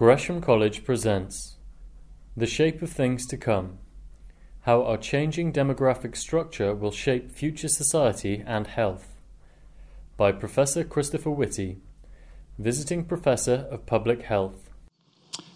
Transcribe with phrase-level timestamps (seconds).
[0.00, 1.58] Gresham College presents
[2.34, 3.80] The Shape of Things to Come
[4.62, 9.20] How Our Changing Demographic Structure Will Shape Future Society and Health
[10.16, 11.82] by Professor Christopher Whitty,
[12.58, 14.70] Visiting Professor of Public Health.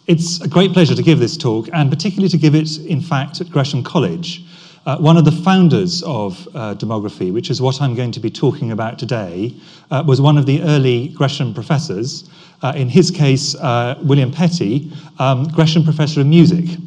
[0.07, 3.41] It's a great pleasure to give this talk, and particularly to give it, in fact,
[3.41, 4.45] at Gresham College.
[4.87, 8.29] Uh, one of the founders of uh, demography, which is what I'm going to be
[8.31, 9.55] talking about today,
[9.91, 12.29] uh, was one of the early Gresham professors.
[12.63, 16.79] Uh, in his case, uh, William Petty, um, Gresham Professor of Music.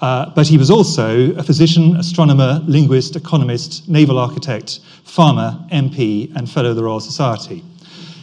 [0.00, 6.50] Uh, but he was also a physician, astronomer, linguist, economist, naval architect, farmer, MP, and
[6.50, 7.62] Fellow of the Royal Society.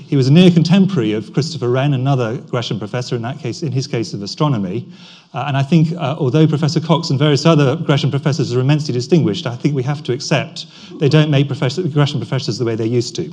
[0.08, 3.74] He was a near contemporary of Christopher Wren, another Gresham professor, in that case, in
[3.74, 4.88] his case of astronomy.
[5.34, 8.94] Uh, and I think, uh, although Professor Cox and various other Gresham professors are immensely
[8.94, 10.68] distinguished, I think we have to accept
[11.02, 13.30] they don't make professor, Gresham professors the way they used to.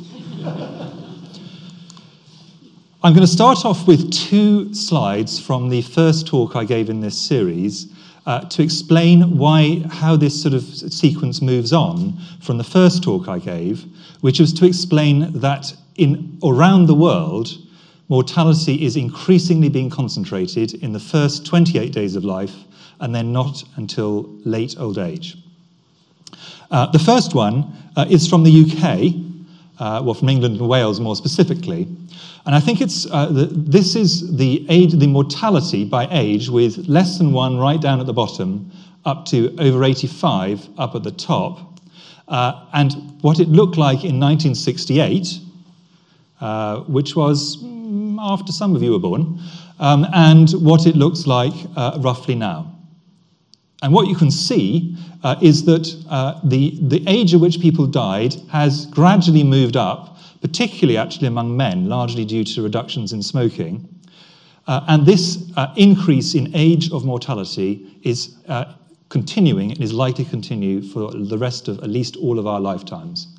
[3.05, 7.01] I'm going to start off with two slides from the first talk I gave in
[7.01, 7.87] this series.
[8.27, 13.29] Uh, to explain why, how this sort of sequence moves on from the first talk
[13.29, 13.85] I gave,
[14.23, 17.49] which was to explain that in around the world,
[18.09, 22.55] mortality is increasingly being concentrated in the first 28 days of life
[23.01, 25.37] and then not until late old age.
[26.71, 29.15] Uh, the first one uh, is from the UK,
[29.79, 31.89] uh, well, from England and Wales more specifically.
[32.47, 36.77] And I think it's, uh, the, this is the, age, the mortality by age with
[36.89, 38.71] less than one right down at the bottom
[39.05, 41.81] up to over 85 up at the top.
[42.29, 45.41] Uh, and what it looked like in 1968,
[46.41, 49.41] uh, which was mm, after some of you were born,
[49.81, 52.71] um, and what it looks like uh, roughly now.
[53.83, 57.87] And what you can see uh, is that uh, the, the age at which people
[57.87, 63.89] died has gradually moved up, particularly actually among men, largely due to reductions in smoking.
[64.67, 68.37] Uh, and this increase in age of mortality is
[69.11, 72.61] continuing and is likely to continue for the rest of at least all of our
[72.61, 73.34] lifetimes.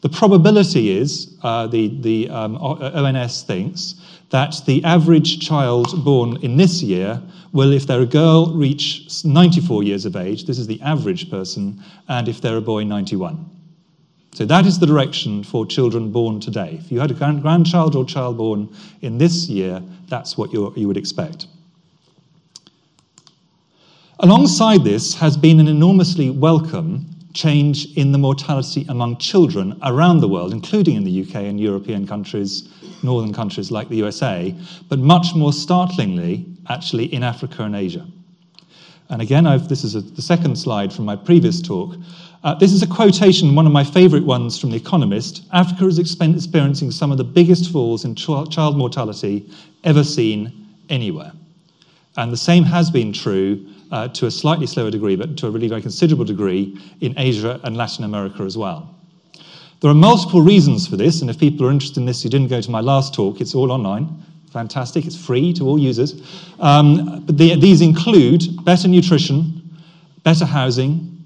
[0.00, 3.94] The probability is, uh, the, the um, ONS thinks,
[4.30, 7.20] that the average child born in this year
[7.52, 10.44] will, if they're a girl, reach 94 years of age.
[10.44, 13.44] This is the average person, and if they're a boy, 91.
[14.34, 16.78] So that is the direction for children born today.
[16.80, 20.96] If you had a grandchild or child born in this year, that's what you would
[20.96, 21.46] expect.
[24.20, 27.06] Alongside this has been an enormously welcome
[27.38, 32.04] change in the mortality among children around the world, including in the UK and European
[32.04, 32.68] countries,
[33.04, 34.52] northern countries like the USA,
[34.88, 38.04] but much more startlingly, actually, in Africa and Asia.
[39.10, 41.94] And again, I've, this is a, the second slide from my previous talk.
[42.42, 45.44] Uh, this is a quotation, one of my favorite ones from The Economist.
[45.52, 49.48] Africa is experiencing some of the biggest falls in ch- child mortality
[49.84, 51.32] ever seen anywhere.
[52.16, 55.50] And the same has been true uh, to a slightly slower degree, but to a
[55.50, 58.94] really very considerable degree in Asia and Latin America as well.
[59.80, 62.48] There are multiple reasons for this, and if people are interested in this you didn't
[62.48, 64.08] go to my last talk, it's all online.
[64.52, 66.22] Fantastic, it's free to all users.
[66.58, 69.76] Um, but the, these include better nutrition,
[70.24, 71.24] better housing,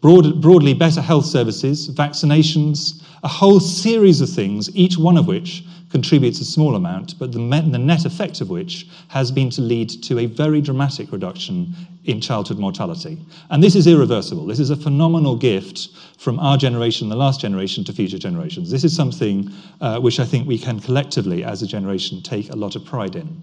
[0.00, 5.64] broad, broadly better health services, vaccinations, a whole series of things, each one of which
[5.90, 9.88] contributes a small amount, but the, the net effect of which has been to lead
[9.90, 13.18] to a very dramatic reduction in childhood mortality.
[13.50, 14.46] And this is irreversible.
[14.46, 15.88] This is a phenomenal gift
[16.18, 18.70] from our generation, the last generation, to future generations.
[18.70, 19.50] This is something
[19.80, 23.16] uh, which I think we can collectively, as a generation, take a lot of pride
[23.16, 23.42] in.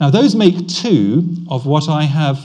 [0.00, 2.40] Now, those make two of what I have,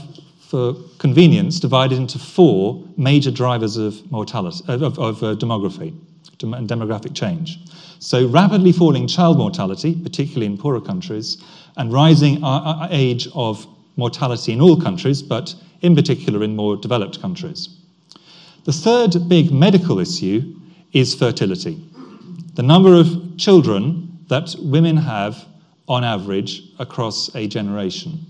[0.48, 5.94] for convenience, divided into four major drivers of mortality, of, of, uh, demography
[6.42, 7.60] and demographic change.
[8.00, 11.44] So, rapidly falling child mortality, particularly in poorer countries,
[11.76, 16.78] and rising uh, uh, age of mortality in all countries, but in particular in more
[16.78, 17.70] developed countries.
[18.64, 20.56] The third big medical issue
[20.94, 21.84] is fertility.
[22.54, 25.46] The number of children that women have
[25.88, 28.26] on average across a generation.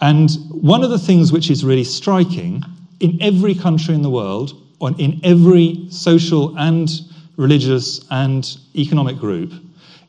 [0.00, 2.62] And one of the things which is really striking
[3.00, 6.88] in every country in the world, on, in every social and
[7.36, 9.52] religious and economic group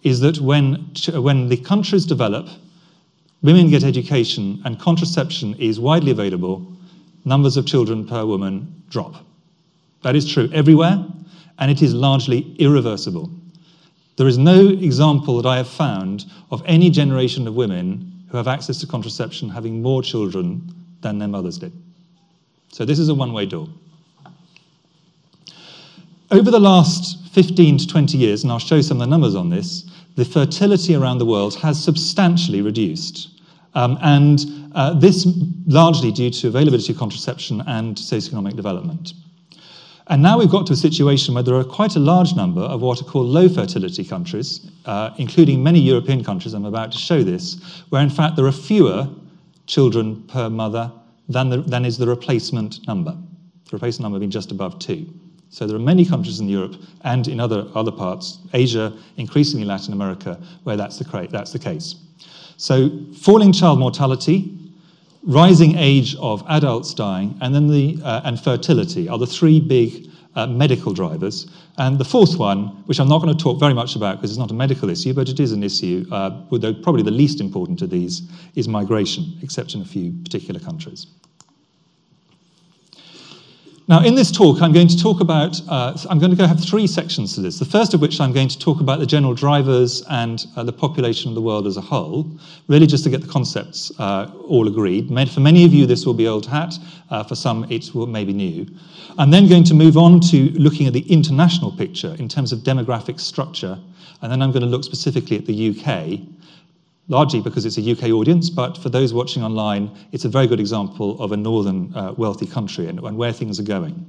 [0.04, 0.76] is that when,
[1.14, 2.48] when the countries develop,
[3.42, 6.66] women get education and contraception is widely available,
[7.26, 9.16] numbers of children per woman drop.
[10.04, 11.06] That is true everywhere,
[11.60, 13.30] and it is largely irreversible.
[14.18, 18.48] There is no example that I have found of any generation of women who have
[18.48, 21.72] access to contraception having more children than their mothers did.
[22.72, 23.68] So this is a one way door.
[26.30, 29.50] Over the last 15 to 20 years, and I'll show some of the numbers on
[29.50, 33.30] this, the fertility around the world has substantially reduced.
[33.76, 34.40] Um, and
[34.74, 35.28] uh, this
[35.68, 39.14] largely due to availability of contraception and socioeconomic development.
[40.10, 42.82] And now we've got to a situation where there are quite a large number of
[42.82, 46.54] what are called low fertility countries, uh, including many European countries.
[46.54, 49.10] I'm about to show this, where in fact there are fewer
[49.66, 50.92] children per mother
[51.28, 53.12] than, the, than is the replacement number.
[53.66, 55.14] The replacement number being just above two.
[55.50, 59.94] So there are many countries in Europe and in other, other parts, Asia, increasingly Latin
[59.94, 61.96] America, where that's the, that's the case.
[62.56, 64.57] So falling child mortality,
[65.28, 70.10] rising age of adults dying, and then the uh, and fertility are the three big
[70.36, 71.48] uh, medical drivers.
[71.78, 74.40] And the fourth one, which I'm not going to talk very much about because it's
[74.40, 77.82] not a medical issue, but it is an issue, uh, though probably the least important
[77.82, 78.22] of these,
[78.56, 81.08] is migration, except in a few particular countries.
[83.90, 86.62] Now, in this talk, I'm going to talk about, uh, I'm going to go have
[86.62, 87.58] three sections to this.
[87.58, 90.74] The first of which I'm going to talk about the general drivers and uh, the
[90.74, 92.30] population of the world as a whole,
[92.68, 95.08] really just to get the concepts uh, all agreed.
[95.30, 96.74] For many of you, this will be old hat.
[97.10, 98.68] Uh, for some, it will maybe new.
[99.18, 102.60] I'm then going to move on to looking at the international picture in terms of
[102.60, 103.80] demographic structure.
[104.22, 106.20] And then I'm going to look specifically at the UK
[107.08, 110.60] largely because it's a UK audience, but for those watching online, it's a very good
[110.60, 114.06] example of a northern uh, wealthy country and, and, where things are going.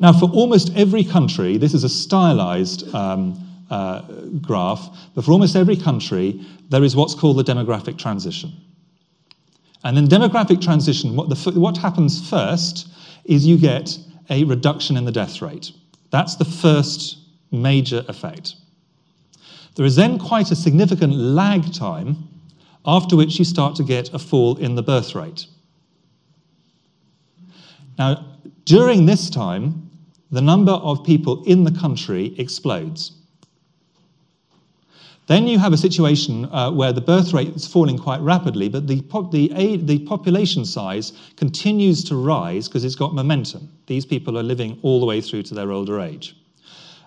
[0.00, 3.40] Now, for almost every country, this is a stylized um,
[3.70, 4.02] uh,
[4.40, 8.52] graph, but for almost every country, there is what's called the demographic transition.
[9.82, 12.88] And in demographic transition, what, the, what happens first
[13.24, 13.98] is you get
[14.30, 15.72] a reduction in the death rate.
[16.10, 17.18] That's the first
[17.50, 18.54] major effect.
[19.74, 22.28] There is then quite a significant lag time
[22.86, 25.46] after which you start to get a fall in the birth rate.
[27.98, 28.24] Now,
[28.64, 29.90] during this time,
[30.30, 33.12] the number of people in the country explodes.
[35.26, 38.86] Then you have a situation uh, where the birth rate is falling quite rapidly, but
[38.86, 43.70] the, po- the, the population size continues to rise because it's got momentum.
[43.86, 46.36] These people are living all the way through to their older age.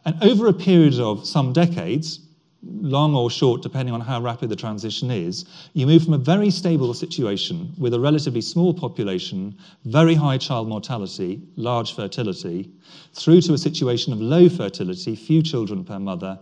[0.06, 2.22] And over a period of some decades,
[2.64, 6.50] long or short, depending on how rapid the transition is, you move from a very
[6.50, 9.56] stable situation with a relatively small population,
[9.86, 12.72] very high child mortality, large fertility,
[13.14, 16.40] through to a situation of low fertility, few children per mother,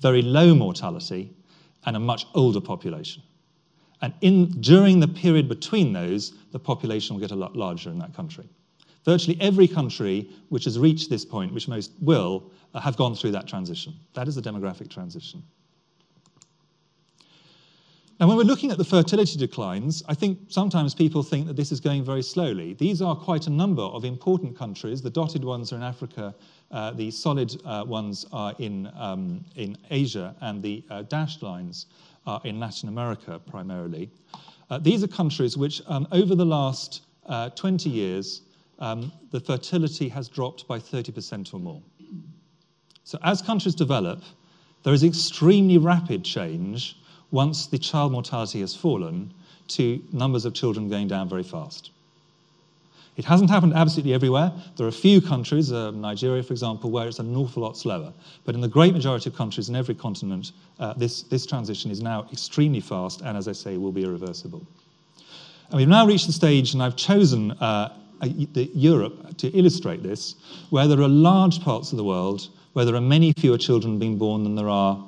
[0.00, 1.32] very low mortality,
[1.86, 3.22] and a much older population.
[4.00, 7.98] And in, during the period between those, the population will get a lot larger in
[7.98, 8.48] that country.
[9.08, 13.30] Virtually every country which has reached this point, which most will, uh, have gone through
[13.30, 13.94] that transition.
[14.12, 15.42] That is the demographic transition.
[18.20, 21.72] Now, when we're looking at the fertility declines, I think sometimes people think that this
[21.72, 22.74] is going very slowly.
[22.74, 25.00] These are quite a number of important countries.
[25.00, 26.34] The dotted ones are in Africa,
[26.70, 31.86] uh, the solid uh, ones are in, um, in Asia, and the uh, dashed lines
[32.26, 34.10] are in Latin America primarily.
[34.68, 38.42] Uh, these are countries which, um, over the last uh, 20 years,
[38.78, 41.82] um, the fertility has dropped by 30% or more.
[43.04, 44.22] So, as countries develop,
[44.82, 46.96] there is extremely rapid change
[47.30, 49.32] once the child mortality has fallen
[49.68, 51.90] to numbers of children going down very fast.
[53.16, 54.52] It hasn't happened absolutely everywhere.
[54.76, 58.12] There are a few countries, uh, Nigeria, for example, where it's an awful lot slower.
[58.44, 62.00] But in the great majority of countries in every continent, uh, this, this transition is
[62.00, 64.64] now extremely fast and, as I say, will be irreversible.
[65.70, 70.34] And we've now reached the stage, and I've chosen uh, Europe to illustrate this,
[70.70, 74.16] where there are large parts of the world where there are many fewer children being
[74.16, 75.04] born than there are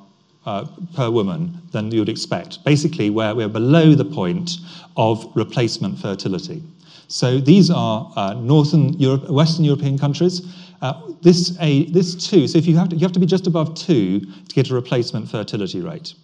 [0.47, 2.65] uh, per woman than you would expect.
[2.65, 4.59] Basically, where we're below the point
[4.97, 6.63] of replacement fertility.
[7.09, 10.43] So these are uh, Northern Europe, Western European countries.
[10.81, 13.47] Uh, this, a, this two, so if you have, to, you have to be just
[13.47, 16.15] above two to get a replacement fertility rate.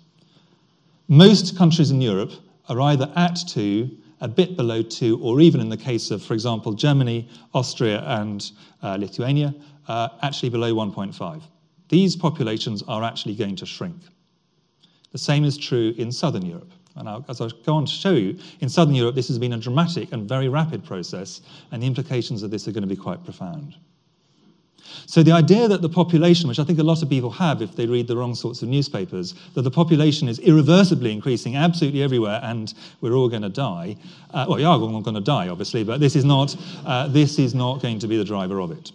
[1.08, 2.32] Most countries in Europe
[2.68, 6.34] are either at two a bit below two, or even in the case of, for
[6.34, 8.50] example, Germany, Austria, and
[8.82, 9.54] uh, Lithuania,
[9.88, 11.42] uh, actually below 1.5.
[11.88, 13.96] These populations are actually going to shrink.
[15.12, 16.72] The same is true in southern Europe.
[16.96, 19.52] And I'll, as I'll go on to show you, in southern Europe, this has been
[19.52, 22.96] a dramatic and very rapid process, and the implications of this are going to be
[22.96, 23.76] quite profound.
[25.06, 27.76] So the idea that the population, which I think a lot of people have if
[27.76, 32.40] they read the wrong sorts of newspapers, that the population is irreversibly increasing absolutely everywhere
[32.42, 33.96] and we're all going to die.
[34.32, 37.38] Uh, well, we are all going to die, obviously, but this is not uh, this
[37.38, 38.92] is not going to be the driver of it.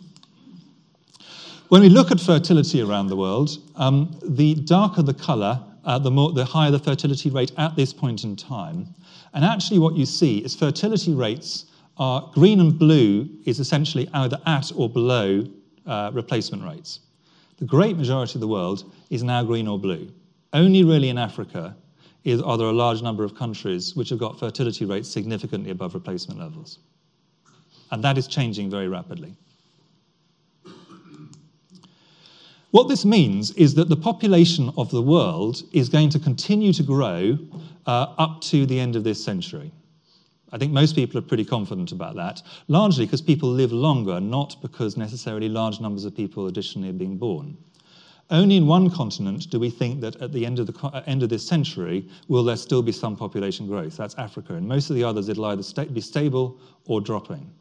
[1.70, 6.12] When we look at fertility around the world, um, the darker the colour, uh, the,
[6.12, 8.94] more, the higher the fertility rate at this point in time.
[9.34, 11.68] And actually, what you see is fertility rates
[11.98, 15.46] are green and blue is essentially either at or below
[15.86, 17.00] uh, replacement rates.
[17.58, 20.12] The great majority of the world is now green or blue.
[20.54, 21.76] Only really in Africa
[22.24, 25.94] is, are there a large number of countries which have got fertility rates significantly above
[25.94, 26.80] replacement levels.
[27.92, 29.36] And that is changing very rapidly.
[32.72, 36.84] What this means is that the population of the world is going to continue to
[36.84, 37.38] grow
[37.86, 39.72] uh, up to the end of this century.
[40.52, 44.62] I think most people are pretty confident about that, largely because people live longer, not
[44.62, 47.58] because necessarily large numbers of people additionally are being born.
[48.30, 51.22] Only in one continent do we think that at the end of, the, uh, end
[51.22, 53.98] of this century will there still be some population growth.
[53.98, 54.56] That's Africa.
[54.56, 57.52] And most of the others, it'll either sta- be stable or dropping.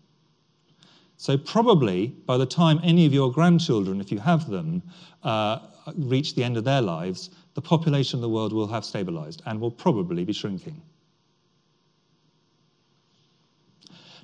[1.16, 4.82] So, probably by the time any of your grandchildren, if you have them,
[5.22, 5.58] uh,
[5.96, 9.60] reach the end of their lives, the population of the world will have stabilized and
[9.60, 10.80] will probably be shrinking.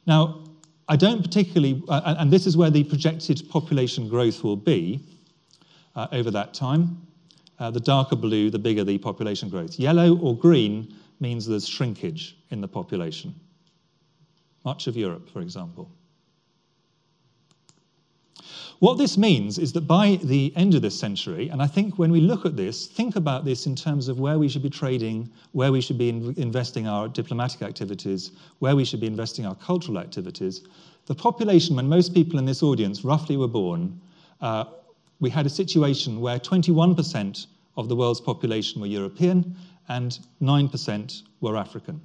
[0.06, 0.44] Now,
[0.88, 5.00] I don't particularly, uh, and this is where the projected population growth will be
[5.96, 7.02] uh, over that time.
[7.58, 9.78] Uh, the darker blue, the bigger the population growth.
[9.78, 13.34] Yellow or green means there's shrinkage in the population.
[14.64, 15.90] Much of Europe, for example.
[18.78, 22.12] What this means is that by the end of this century, and I think when
[22.12, 25.30] we look at this, think about this in terms of where we should be trading,
[25.52, 29.54] where we should be in investing our diplomatic activities, where we should be investing our
[29.54, 30.62] cultural activities.
[31.06, 33.98] The population, when most people in this audience roughly were born,
[34.42, 34.64] uh,
[35.20, 37.46] we had a situation where 21%
[37.78, 39.56] of the world's population were European
[39.88, 41.98] and 9% were African.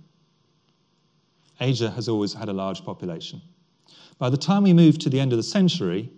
[1.60, 3.42] Asia has always had a large population.
[4.20, 6.10] By the time we move to the end of the century,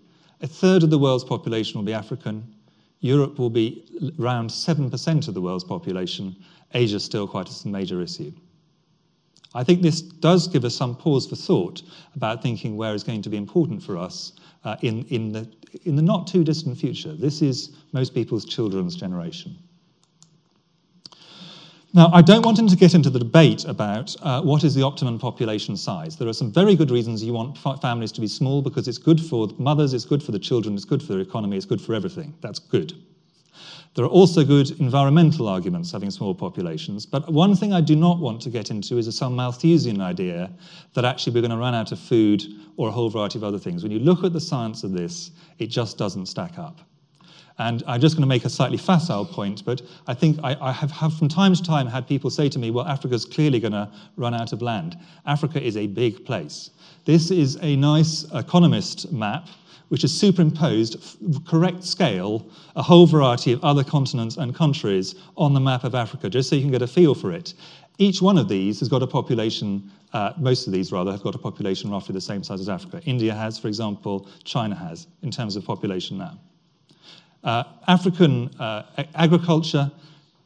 [0.44, 2.54] a third of the world's population will be African.
[3.00, 6.36] Europe will be around 7% of the world's population.
[6.74, 8.32] Asia is still quite a major issue.
[9.56, 11.82] I think this does give us some pause for thought
[12.16, 14.34] about thinking where is going to be important for us
[14.64, 15.50] uh, in, in, the,
[15.86, 17.14] in the not too distant future.
[17.14, 19.58] This is most people's children's generation.
[21.96, 24.82] Now, I don't want him to get into the debate about uh, what is the
[24.82, 26.18] optimum population size.
[26.18, 29.22] There are some very good reasons you want families to be small because it's good
[29.22, 31.94] for mothers, it's good for the children, it's good for the economy, it's good for
[31.94, 32.34] everything.
[32.42, 32.94] That's good.
[33.94, 38.18] There are also good environmental arguments having small populations, but one thing I do not
[38.18, 40.50] want to get into is a some Malthusian idea
[40.96, 42.44] that actually we're going to run out of food
[42.76, 43.84] or a whole variety of other things.
[43.84, 46.80] When you look at the science of this, it just doesn't stack up.
[47.60, 50.72] And I'm just going to make a slightly facile point, but I think I, I
[50.72, 53.74] have, have, from time to time had people say to me, well, Africa's clearly going
[53.74, 54.98] to run out of land.
[55.26, 56.72] Africa is a big place.
[57.06, 59.48] This is a nice economist map
[59.90, 65.60] which has superimposed correct scale a whole variety of other continents and countries on the
[65.60, 67.54] map of Africa, just so you can get a feel for it.
[68.00, 71.36] Each one of these has got a population, uh, most of these rather, have got
[71.36, 73.02] a population roughly the same size as Africa.
[73.06, 76.40] India has, for example, China has, in terms of population now.
[77.44, 78.84] Uh, African uh,
[79.16, 79.92] agriculture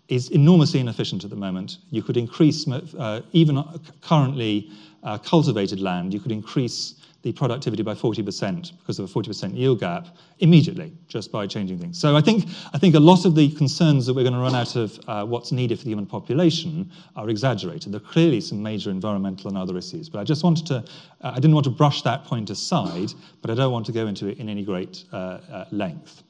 [0.08, 1.78] is enormously inefficient at the moment.
[1.92, 3.64] You could increase, uh, even
[4.02, 4.72] currently
[5.04, 9.80] uh, cultivated land, you could increase the productivity by 40% because of a 40% yield
[9.80, 10.08] gap
[10.40, 12.00] immediately just by changing things.
[12.00, 14.56] So I think, I think a lot of the concerns that we're going to run
[14.56, 17.92] out of uh, what's needed for the human population are exaggerated.
[17.92, 20.76] There are clearly some major environmental and other issues, but I just wanted to,
[21.22, 24.08] uh, I didn't want to brush that point aside, but I don't want to go
[24.08, 26.24] into it in any great uh length.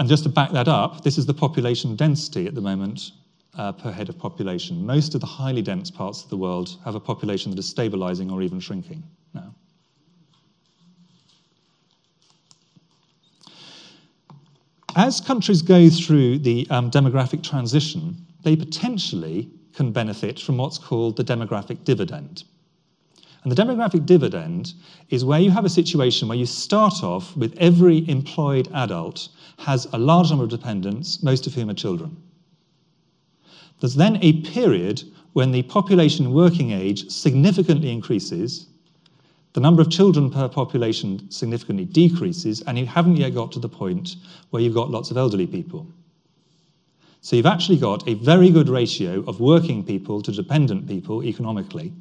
[0.00, 3.10] And just to back that up, this is the population density at the moment
[3.58, 4.86] uh, per head of population.
[4.86, 8.30] Most of the highly dense parts of the world have a population that is stabilizing
[8.30, 9.02] or even shrinking
[9.34, 9.54] now.
[14.96, 21.18] As countries go through the um, demographic transition, they potentially can benefit from what's called
[21.18, 22.44] the demographic dividend.
[23.42, 24.74] And the demographic dividend
[25.08, 29.28] is where you have a situation where you start off with every employed adult
[29.58, 32.16] has a large number of dependents, most of whom are children.
[33.80, 38.66] There's then a period when the population working age significantly increases,
[39.54, 43.68] the number of children per population significantly decreases, and you haven't yet got to the
[43.68, 44.16] point
[44.50, 45.86] where you've got lots of elderly people.
[47.22, 51.92] So you've actually got a very good ratio of working people to dependent people economically.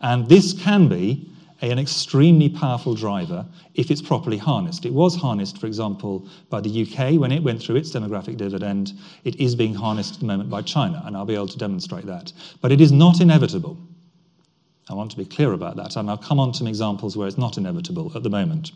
[0.00, 1.30] And this can be
[1.62, 4.84] an extremely powerful driver if it's properly harnessed.
[4.84, 8.92] It was harnessed, for example, by the UK when it went through its demographic dividend.
[9.24, 12.06] It is being harnessed at the moment by China, and I'll be able to demonstrate
[12.06, 12.32] that.
[12.60, 13.78] But it is not inevitable.
[14.88, 17.26] I want to be clear about that, and I'll come on to some examples where
[17.26, 18.72] it's not inevitable at the moment.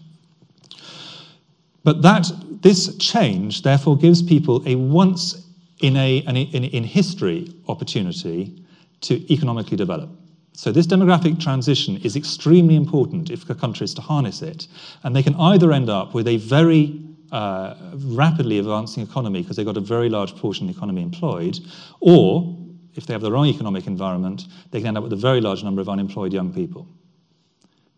[1.84, 2.30] But that
[2.62, 5.46] this change, therefore, gives people a once
[5.80, 8.64] in a in, in, in history opportunity
[9.02, 10.10] to economically develop.
[10.52, 14.66] So, this demographic transition is extremely important if a country is to harness it.
[15.04, 17.00] And they can either end up with a very
[17.32, 21.58] uh, rapidly advancing economy because they've got a very large portion of the economy employed,
[22.00, 22.56] or
[22.94, 25.62] if they have the wrong economic environment, they can end up with a very large
[25.62, 26.88] number of unemployed young people.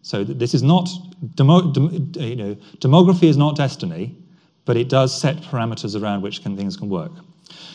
[0.03, 0.89] So this is not
[1.35, 4.17] demo, dem, you know, demography is not destiny,
[4.65, 7.13] but it does set parameters around which can, things can work.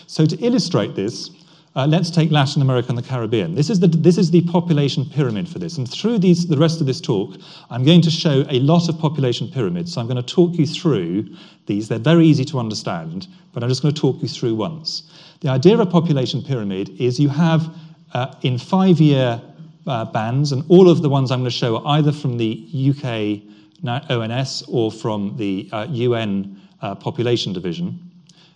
[0.07, 1.29] So to illustrate this,
[1.77, 3.53] uh, let's take Latin America and the Caribbean.
[3.53, 5.77] This is the, this is the population pyramid for this.
[5.77, 7.36] And through these, the rest of this talk,
[7.69, 9.93] I'm going to show a lot of population pyramids.
[9.93, 11.29] So I'm going to talk you through
[11.67, 11.88] these.
[11.88, 15.03] They're very easy to understand, but I'm just going to talk you through once.
[15.41, 17.72] The idea of a population pyramid is you have
[18.15, 19.39] uh, in five year
[19.86, 22.67] uh, bands, and all of the ones I'm going to show are either from the
[22.89, 23.43] UK
[23.86, 28.00] ONS or from the UN uh, uh, Population Division.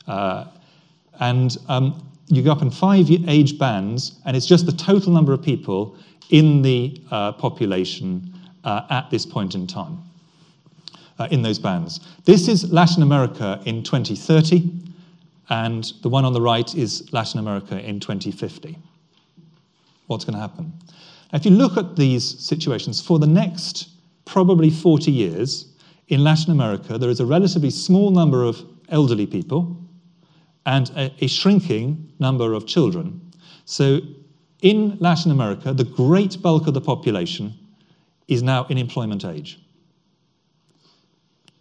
[0.07, 0.45] Uh,
[1.19, 5.33] and um, you go up in five age bands, and it's just the total number
[5.33, 5.97] of people
[6.29, 8.33] in the uh, population
[8.63, 10.01] uh, at this point in time
[11.19, 11.99] uh, in those bands.
[12.25, 14.69] This is Latin America in 2030,
[15.49, 18.77] and the one on the right is Latin America in 2050.
[20.07, 20.73] What's going to happen?
[21.31, 23.89] Now, if you look at these situations, for the next
[24.25, 25.67] probably 40 years,
[26.07, 29.80] in Latin America, there is a relatively small number of elderly people
[30.65, 33.31] and a, a shrinking number of children.
[33.65, 33.99] So
[34.61, 37.53] in Latin America, the great bulk of the population
[38.27, 39.59] is now in employment age.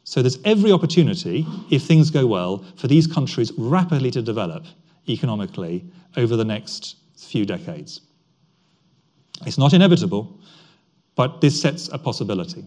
[0.04, 4.66] So there's every opportunity, if things go well, for these countries rapidly to develop
[5.08, 5.84] economically
[6.16, 8.00] over the next few decades.
[9.46, 10.38] It's not inevitable,
[11.14, 12.66] but this sets a possibility.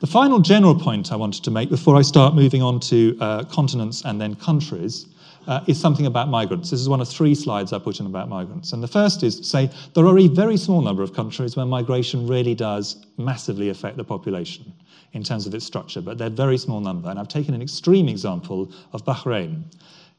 [0.00, 3.42] The final general point I wanted to make before I start moving on to uh,
[3.46, 5.06] continents and then countries
[5.48, 6.70] uh, is something about migrants.
[6.70, 8.72] This is one of three slides I put in about migrants.
[8.72, 11.66] And the first is to say there are a very small number of countries where
[11.66, 14.72] migration really does massively affect the population
[15.14, 17.10] in terms of its structure, but they're very small number.
[17.10, 19.64] And I've taken an extreme example of Bahrain.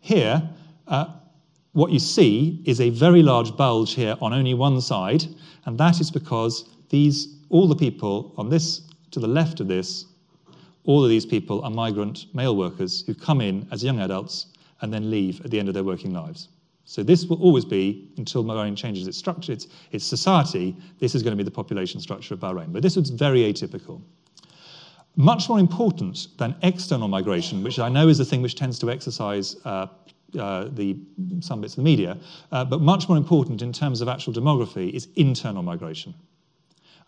[0.02, 0.44] Here,
[0.90, 1.06] uh,
[1.72, 5.24] what you see is a very large bulge here on only one side,
[5.66, 10.06] and that is because these all the people on this to the left of this,
[10.86, 14.48] all of these people are migrant male workers who come in as young adults
[14.82, 16.50] and then leave at the end of their working lives.
[16.86, 21.22] So this will always be, until Bahrain changes its structure, its, its society, this is
[21.22, 22.74] going to be the population structure of Bahrain.
[22.74, 24.02] But this was very atypical.
[25.16, 28.90] Much more important than external migration, which I know is the thing which tends to
[28.90, 29.88] exercise uh,
[30.40, 30.98] uh, the,
[31.42, 32.18] some bits of the media,
[32.52, 36.14] uh, but much more important in terms of actual demography is internal migration.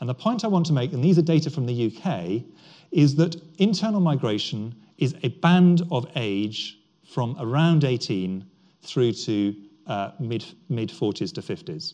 [0.01, 2.43] And the point I want to make, and these are data from the UK,
[2.91, 8.43] is that internal migration is a band of age from around 18
[8.81, 11.93] through to uh, mid, mid 40s to 50s.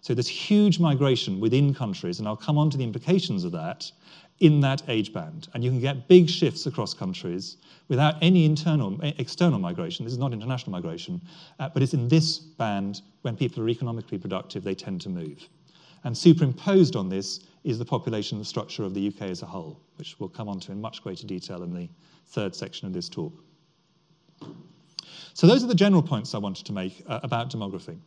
[0.00, 3.92] So there's huge migration within countries, and I'll come on to the implications of that
[4.40, 5.48] in that age band.
[5.52, 10.04] And you can get big shifts across countries without any internal, external migration.
[10.04, 11.20] This is not international migration,
[11.60, 15.48] uh, but it's in this band when people are economically productive, they tend to move.
[16.04, 20.18] And superimposed on this is the population structure of the UK as a whole, which
[20.18, 21.88] we'll come on to in much greater detail in the
[22.26, 23.32] third section of this talk.
[25.34, 27.98] So those are the general points I wanted to make uh, about demography.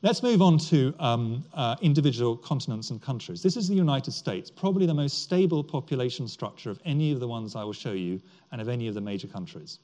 [0.00, 3.42] Let's move on to um, uh, individual continents and countries.
[3.42, 7.26] This is the United States, probably the most stable population structure of any of the
[7.26, 8.20] ones I will show you
[8.52, 9.80] and of any of the major countries.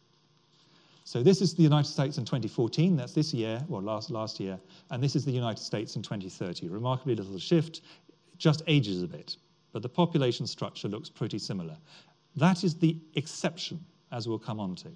[1.06, 4.58] So this is the United States in 2014, that's this year, or last, last year,
[4.90, 6.68] and this is the United States in 2030.
[6.68, 7.82] Remarkably little shift,
[8.38, 9.36] just ages a bit,
[9.72, 11.76] but the population structure looks pretty similar.
[12.36, 14.88] That is the exception, as we'll come on to.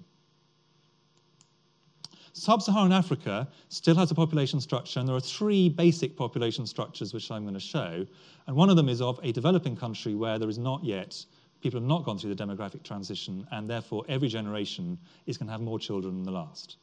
[2.33, 7.13] Sub Saharan Africa still has a population structure, and there are three basic population structures
[7.13, 8.05] which I'm going to show.
[8.47, 11.23] And one of them is of a developing country where there is not yet
[11.61, 15.51] people have not gone through the demographic transition, and therefore every generation is going to
[15.51, 16.77] have more children than the last.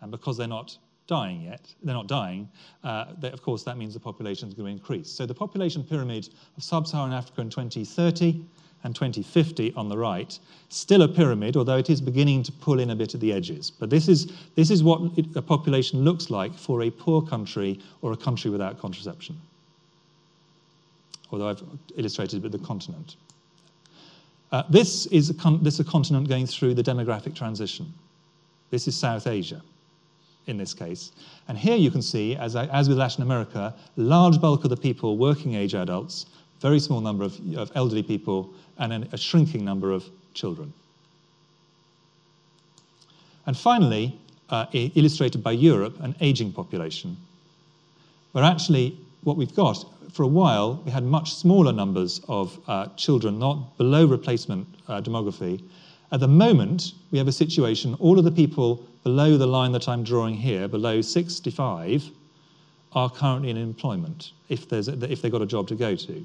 [0.00, 2.48] And because they're not dying yet, they're not dying,
[2.84, 5.10] uh, they, of course, that means the population is going to increase.
[5.10, 8.44] So the population pyramid of sub Saharan Africa in 2030
[8.84, 10.36] and 2050 on the right,
[10.68, 13.70] still a pyramid, although it is beginning to pull in a bit at the edges.
[13.70, 17.78] But this is, this is what it, a population looks like for a poor country
[18.00, 19.40] or a country without contraception.
[21.30, 21.62] Although I've
[21.96, 23.16] illustrated with the continent.
[24.52, 27.92] Uh, this, is a con- this is a continent going through the demographic transition.
[28.70, 29.62] This is South Asia,
[30.46, 31.12] in this case.
[31.48, 34.76] And here you can see, as, I, as with Latin America, large bulk of the
[34.76, 36.26] people, working age adults,
[36.60, 40.72] very small number of, of elderly people, and an, a shrinking number of children.
[43.46, 44.18] And finally,
[44.50, 47.16] uh, illustrated by Europe, an aging population,
[48.32, 52.86] where actually what we've got for a while, we had much smaller numbers of uh,
[52.96, 55.62] children, not below replacement uh, demography.
[56.12, 59.88] At the moment, we have a situation, all of the people below the line that
[59.88, 62.10] I'm drawing here, below 65,
[62.92, 66.24] are currently in employment if, there's a, if they've got a job to go to.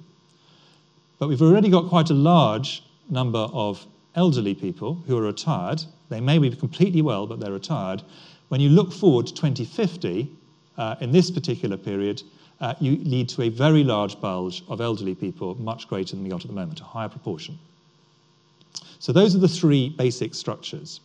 [1.18, 5.82] But we've already got quite a large number of elderly people who are retired.
[6.10, 8.04] They may be completely well, but they're retired.
[8.50, 10.30] When you look forward to 2050,
[10.78, 12.22] uh, in this particular period,
[12.60, 16.30] uh, you lead to a very large bulge of elderly people, much greater than we
[16.30, 17.58] got at the moment, a higher proportion.
[19.00, 21.00] So those are the three basic structures.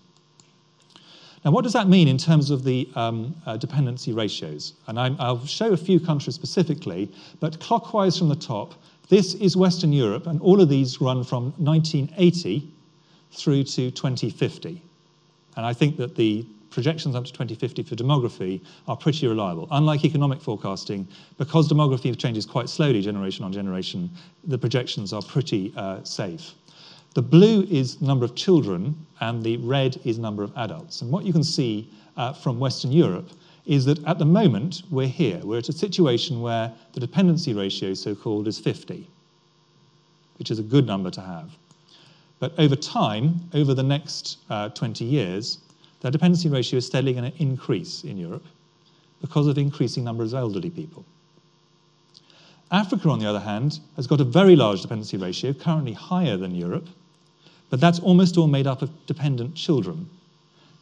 [1.45, 4.75] Now, what does that mean in terms of the um, uh, dependency ratios?
[4.87, 7.11] And I, will show a few countries specifically,
[7.41, 8.75] but clockwise from the top,
[9.09, 12.71] this is Western Europe, and all of these run from 1980
[13.33, 14.81] through to 2050.
[15.57, 19.69] And I think that the projections up to 2050 for demography are pretty reliable.
[19.71, 21.07] Unlike economic forecasting,
[21.39, 24.11] because demography changes quite slowly generation on generation,
[24.45, 26.55] the projections are pretty uh, safe.
[27.15, 31.03] The blue is number of children, and the red is number of adults.
[31.03, 33.31] And what you can see uh, from Western Europe
[33.67, 35.41] is that at the moment we're here.
[35.45, 39.09] We're at a situation where the dependency ratio, so called, is 50,
[40.39, 41.51] which is a good number to have.
[42.41, 45.59] But over time, over the next uh, 20 years,
[46.03, 48.45] the dependency ratio is steadily going to increase in Europe
[49.21, 51.05] because of increasing numbers of elderly people.
[52.73, 56.57] Africa, on the other hand, has got a very large dependency ratio, currently higher than
[56.57, 56.89] Europe,
[57.71, 60.11] but that's almost all made up of dependent children.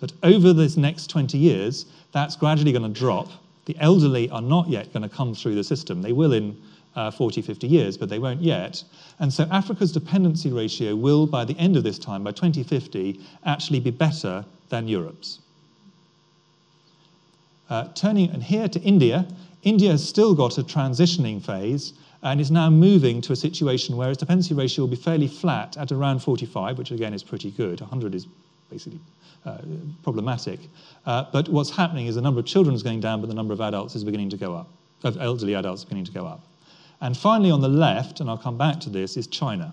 [0.01, 3.29] But over this next 20 years, that's gradually going to drop.
[3.67, 6.01] The elderly are not yet going to come through the system.
[6.01, 6.57] They will in
[6.97, 8.83] uh, 40, 50 years, but they won't yet.
[9.19, 13.81] And so Africa's dependency ratio will, by the end of this time, by 2050, actually
[13.81, 15.41] be better than Europe's.
[17.69, 19.29] Uh, turning and here to India,
[19.63, 24.11] India has still got a transitioning phase and is now moving to a situation where
[24.11, 27.81] its dependency ratio will be fairly flat at around 45, which again is pretty good.
[27.81, 28.27] 100 is
[28.71, 29.01] basically
[29.47, 29.59] uh,
[30.03, 30.61] problematic.
[31.07, 33.55] Uh, but what's happening is the number of children is going down, but the number
[33.55, 34.69] of adults is beginning to go up,
[35.05, 36.41] of elderly adults beginning to go up.
[37.01, 39.73] And finally, on the left, and I'll come back to this, is China.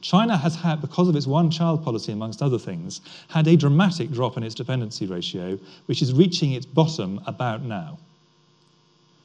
[0.00, 4.10] China has had, because of its one child policy, amongst other things, had a dramatic
[4.10, 7.98] drop in its dependency ratio, which is reaching its bottom about now.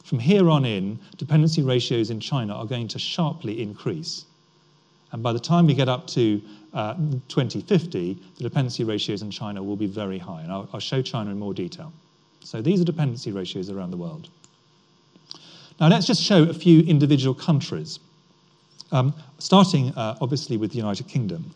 [0.03, 4.25] From here on in, dependency ratios in China are going to sharply increase.
[5.12, 6.41] And by the time we get up to
[6.73, 6.95] uh,
[7.29, 10.41] 2050, the dependency ratios in China will be very high.
[10.41, 11.93] And I'll, I'll show China in more detail.
[12.43, 14.27] So these are dependency ratios around the world.
[15.79, 17.99] Now let's just show a few individual countries,
[18.93, 21.51] um, starting uh, obviously with the United Kingdom.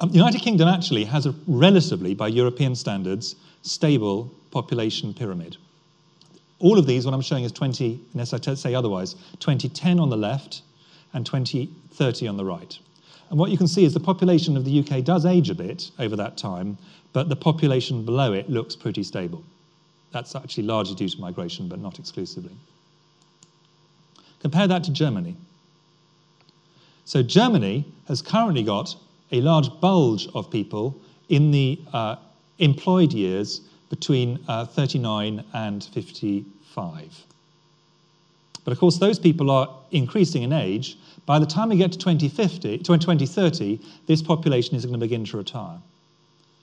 [0.00, 5.56] Um, the United Kingdom actually has a relatively, by European standards, stable population pyramid.
[6.60, 10.16] All of these, what I'm showing is 20, unless I say otherwise, 2010 on the
[10.16, 10.62] left
[11.12, 12.78] and 2030 on the right.
[13.30, 15.90] And what you can see is the population of the UK does age a bit
[15.98, 16.78] over that time,
[17.12, 19.42] but the population below it looks pretty stable.
[20.12, 22.54] That's actually largely due to migration, but not exclusively.
[24.40, 25.36] Compare that to Germany.
[27.04, 28.94] So, Germany has currently got
[29.32, 30.94] a large bulge of people
[31.28, 32.16] in the uh,
[32.58, 37.24] employed years between uh, 39 and 55.
[38.64, 40.98] But of course, those people are increasing in age.
[41.24, 45.38] By the time we get to 2050, 2030, this population is going to begin to
[45.38, 45.78] retire.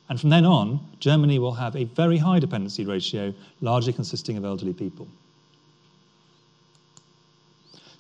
[0.07, 4.45] And from then on, Germany will have a very high dependency ratio, largely consisting of
[4.45, 5.07] elderly people.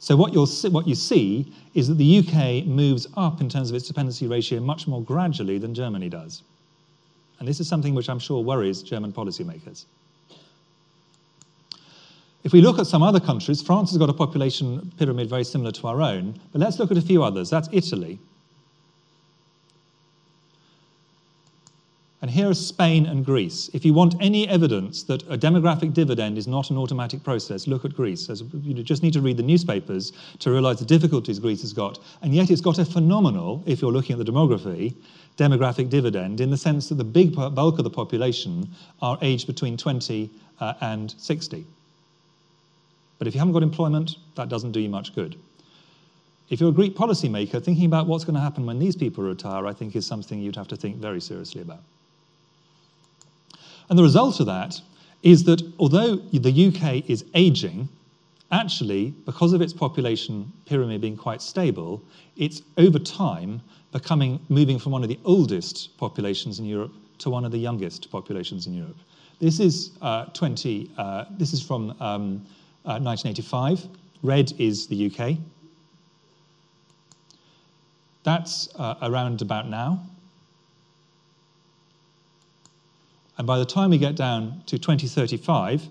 [0.05, 3.71] So what, you'll see, what you see is that the UK moves up in terms
[3.71, 6.43] of its dependency ratio much more gradually than Germany does.
[7.39, 9.85] And this is something which I'm sure worries German policymakers.
[12.43, 15.71] If we look at some other countries, France has got a population pyramid very similar
[15.71, 17.49] to our own, but let's look at a few others.
[17.49, 18.19] That's Italy.
[22.25, 23.69] And here are Spain and Greece.
[23.71, 27.85] If you want any evidence that a demographic dividend is not an automatic process, look
[27.85, 28.31] at Greece.
[28.31, 31.99] As you just need to read the newspapers to realize the difficulties Greece has got.
[32.23, 34.95] And yet it's got a phenomenal, if you're looking at the demography,
[35.37, 38.71] demographic dividend in the sense that the big bulk of the population
[39.03, 40.27] are aged between 20
[40.59, 41.63] uh, and 60.
[43.19, 45.35] But if you haven't got employment, that doesn't do you much good.
[46.49, 49.67] If you're a Greek policymaker, thinking about what's going to happen when these people retire,
[49.67, 51.81] I think is something you'd have to think very seriously about.
[53.89, 54.81] And the result of that
[55.23, 57.89] is that although the UK is aging,
[58.51, 62.01] actually, because of its population pyramid being quite stable,
[62.37, 67.45] it's over time becoming moving from one of the oldest populations in Europe to one
[67.45, 68.97] of the youngest populations in Europe.
[69.39, 70.91] This is uh, 20.
[70.97, 72.45] Uh, this is from um,
[72.85, 73.87] uh, 1985.
[74.21, 75.37] Red is the UK.
[78.23, 80.01] That's uh, around about now.
[83.37, 85.87] And by the time we get down to 2035,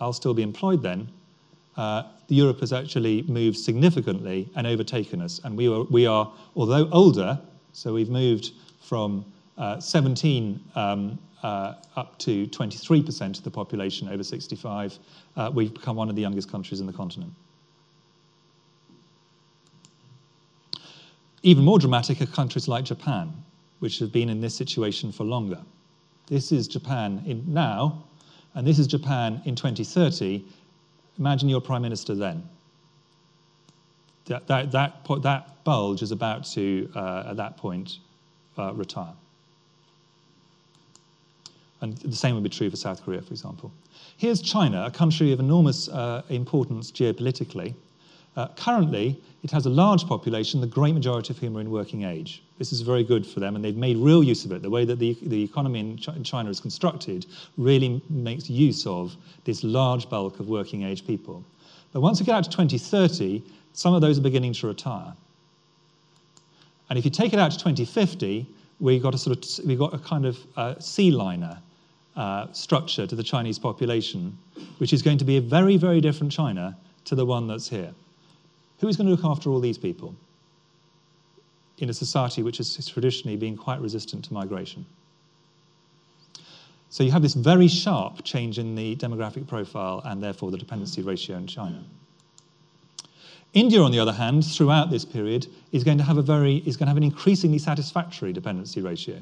[0.00, 1.08] I'll still be employed then.
[1.76, 5.40] Uh, Europe has actually moved significantly and overtaken us.
[5.44, 7.40] And we are, we are although older,
[7.72, 9.24] so we've moved from
[9.56, 14.98] uh, 17 um, uh, up to 23% of the population over 65,
[15.36, 17.32] uh, we've become one of the youngest countries in the continent.
[21.42, 23.32] Even more dramatic are countries like Japan,
[23.78, 25.62] which have been in this situation for longer.
[26.28, 28.04] This is Japan in now,
[28.54, 30.44] and this is Japan in 2030.
[31.18, 32.46] Imagine your prime minister then.
[34.26, 37.98] That, that, that, that bulge is about to, uh, at that point,
[38.58, 39.14] uh, retire.
[41.80, 43.72] And the same would be true for South Korea, for example.
[44.18, 47.74] Here's China, a country of enormous uh, importance geopolitically.
[48.38, 52.04] Uh, currently, it has a large population, the great majority of whom are in working
[52.04, 52.40] age.
[52.56, 54.62] This is very good for them, and they've made real use of it.
[54.62, 58.86] The way that the, the economy in, Ch- in China is constructed really makes use
[58.86, 61.42] of this large bulk of working age people.
[61.92, 65.12] But once we get out to 2030, some of those are beginning to retire.
[66.90, 68.46] And if you take it out to 2050,
[68.78, 71.58] we've got a sort of we've got a kind of uh, sea liner
[72.14, 74.38] uh, structure to the Chinese population,
[74.78, 77.92] which is going to be a very, very different China to the one that's here.
[78.78, 80.14] Who is going to look after all these people
[81.78, 84.86] in a society which has traditionally been quite resistant to migration?
[86.90, 91.02] So you have this very sharp change in the demographic profile and therefore the dependency
[91.02, 91.84] ratio in China.
[93.54, 96.76] India, on the other hand, throughout this period, is going to have a very is
[96.76, 99.20] going to have an increasingly satisfactory dependency ratio.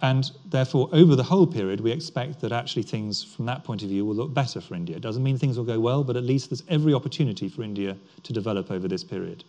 [0.00, 3.88] And therefore, over the whole period, we expect that actually things from that point of
[3.88, 4.96] view will look better for India.
[4.96, 7.96] It doesn't mean things will go well, but at least there's every opportunity for India
[8.22, 9.42] to develop over this period.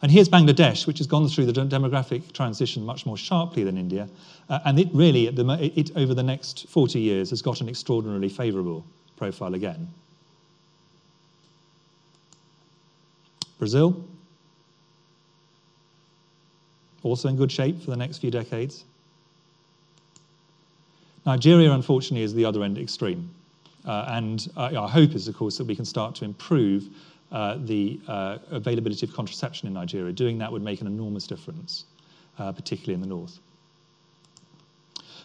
[0.00, 4.08] And here's Bangladesh, which has gone through the demographic transition much more sharply than India.
[4.48, 8.28] Uh, and it really, the, it, over the next 40 years, has got an extraordinarily
[8.28, 8.84] favourable
[9.16, 9.88] profile again.
[13.58, 14.04] Brazil,
[17.04, 18.84] also in good shape for the next few decades.
[21.24, 23.30] Nigeria, unfortunately, is the other end extreme.
[23.86, 26.88] Uh, and uh, our hope is, of course, that we can start to improve
[27.30, 30.12] uh, the uh, availability of contraception in Nigeria.
[30.12, 31.84] Doing that would make an enormous difference,
[32.38, 33.38] uh, particularly in the north.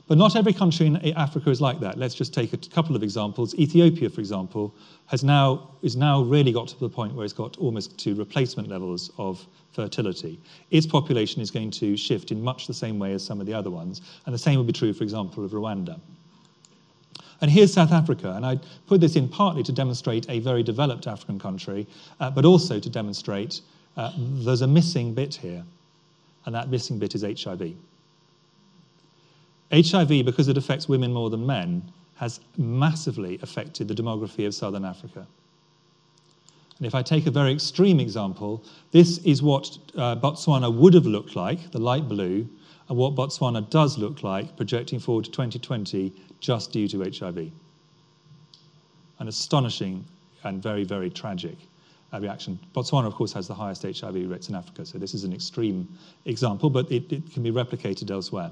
[0.09, 1.99] But not every country in Africa is like that.
[1.99, 3.53] Let's just take a couple of examples.
[3.53, 4.73] Ethiopia, for example,
[5.05, 8.69] has now, is now really got to the point where it's got almost to replacement
[8.69, 10.39] levels of fertility.
[10.71, 13.53] Its population is going to shift in much the same way as some of the
[13.53, 15.99] other ones, and the same would be true, for example, of Rwanda.
[17.41, 21.05] And here's South Africa, and I put this in partly to demonstrate a very developed
[21.05, 21.85] African country,
[22.19, 23.61] uh, but also to demonstrate
[23.95, 25.63] uh, there's a missing bit here,
[26.47, 27.75] and that missing bit is HIV.
[29.71, 34.83] HIV, because it affects women more than men, has massively affected the demography of southern
[34.83, 35.27] Africa.
[36.77, 41.05] And if I take a very extreme example, this is what uh, Botswana would have
[41.05, 42.47] looked like, the light blue,
[42.87, 47.51] and what Botswana does look like projecting forward to 2020 just due to HIV.
[49.19, 50.05] An astonishing
[50.43, 51.57] and very, very tragic
[52.13, 52.57] uh, reaction.
[52.73, 55.87] Botswana, of course, has the highest HIV rates in Africa, so this is an extreme
[56.25, 58.51] example, but it, it can be replicated elsewhere.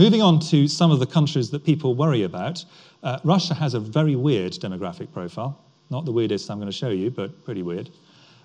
[0.00, 2.64] Moving on to some of the countries that people worry about,
[3.02, 5.62] uh, Russia has a very weird demographic profile.
[5.90, 7.90] Not the weirdest I'm going to show you, but pretty weird.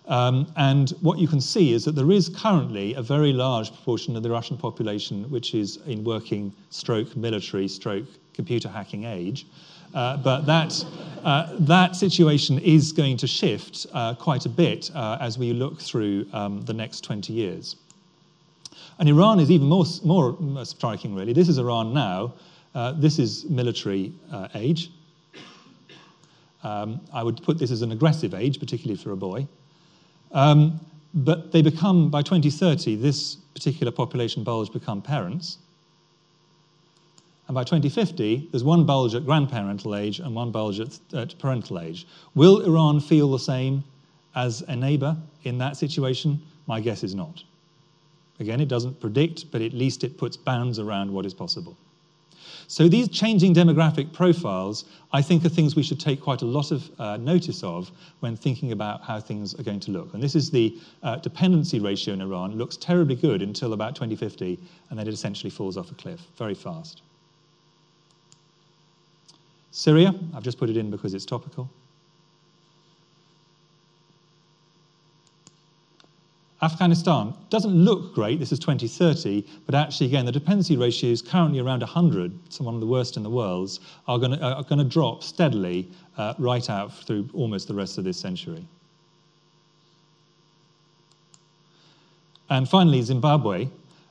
[0.10, 4.18] Um, and what you can see is that there is currently a very large proportion
[4.18, 9.48] of the Russian population which is in working stroke military stroke computer hacking age.
[9.94, 10.86] Uh, but that,
[11.24, 15.80] uh, that situation is going to shift uh, quite a bit uh, as we look
[15.80, 17.78] through um, the next 20 years.
[19.00, 21.34] And Iran is even more, more striking, really.
[21.34, 22.34] This is Iran now.
[22.74, 24.92] Uh, this is military uh, age.
[26.64, 29.48] Um, I would put this as an aggressive age, particularly for a boy.
[30.32, 30.80] Um,
[31.14, 35.60] but they become, by 2030, this particular population bulge become parents.
[37.48, 41.80] And by 2050, there's one bulge at grandparental age and one bulge at, at parental
[41.80, 42.08] age.
[42.34, 43.84] Will Iran feel the same
[44.36, 46.42] as a neighbor in that situation?
[46.68, 47.44] My guess is not.
[48.40, 51.78] Again, it doesn't predict, but at least it puts bounds around what is possible.
[52.68, 56.72] So these changing demographic profiles, I think, are things we should take quite a lot
[56.72, 60.14] of uh, notice of when thinking about how things are going to look.
[60.14, 62.52] And this is the uh, dependency ratio in Iran.
[62.52, 66.22] It looks terribly good until about 2050, and then it essentially falls off a cliff
[66.38, 67.04] very fast.
[69.72, 71.70] Syria, I've just put it in because it's topical.
[76.66, 81.60] Afghanistan doesn't look great, this is 2030, but actually, again, the dependency ratio is currently
[81.60, 85.88] around 100, so one of the worst in the world, are going to drop steadily
[86.18, 88.66] uh, right out through almost the rest of this century.
[92.50, 93.68] And finally, Zimbabwe.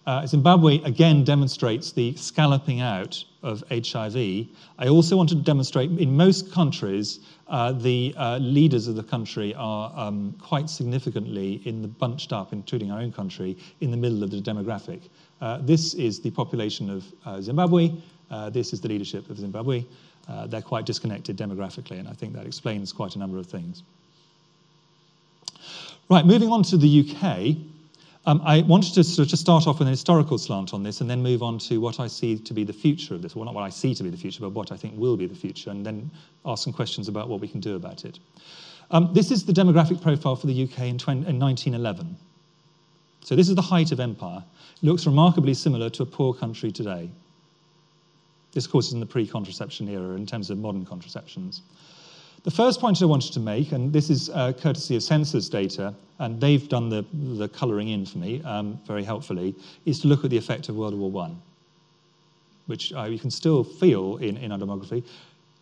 [0.07, 4.47] Uh, Zimbabwe again demonstrates the scalloping out of HIV.
[4.79, 9.55] I also want to demonstrate in most countries, uh, the uh, leaders of the country
[9.55, 14.23] are um, quite significantly in the bunched up, including our own country, in the middle
[14.23, 15.01] of the demographic.
[15.41, 17.93] Uh, this is the population of uh, Zimbabwe.
[18.31, 19.85] Uh, this is the leadership of Zimbabwe.
[20.47, 23.83] they're quite disconnected demographically, and I think that explains quite a number of things.
[26.09, 27.57] Right, moving on to the UK.
[28.27, 31.11] Um, I wanted to sort of start off with an historical slant on this and
[31.11, 33.37] then move on to what I see to be the future of this.
[33.37, 35.27] Well, not what I see to be the future, but what I think will be
[35.27, 36.11] the future, and then
[36.47, 38.19] ask some questions about what we can do about it.
[38.91, 42.17] Um, this is the demographic profile for the UK in, 20, in 1911.
[43.25, 44.43] So this is the height of empire.
[44.83, 47.11] It looks remarkably similar to a poor country today.
[48.53, 51.61] This, of course, is in the pre contraception era in terms of modern contraceptions.
[52.45, 55.95] The first point I wanted to make, and this is uh, courtesy of census data,
[56.19, 59.55] and they've done the, the colouring in for me um, very helpfully,
[59.87, 61.31] is to look at the effect of World War I,
[62.67, 65.03] which uh, you can still feel in, in our demography.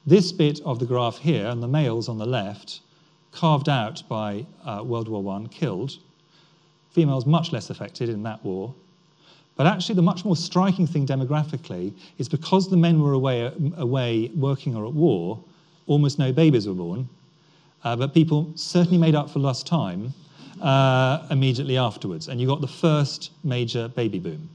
[0.06, 2.80] This bit of the graph here, and the males on the left,
[3.30, 5.98] carved out by uh, World War I, killed.
[6.90, 8.74] Females much less affected in that war.
[9.54, 14.32] But actually, the much more striking thing demographically is because the men were away, away
[14.34, 15.44] working or at war,
[15.86, 17.08] almost no babies were born,
[17.84, 20.12] uh, but people certainly made up for lost time
[20.60, 24.48] uh, immediately afterwards, and you got the first major baby boom.